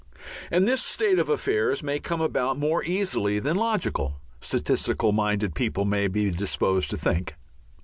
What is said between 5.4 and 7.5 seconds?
people may be disposed to think.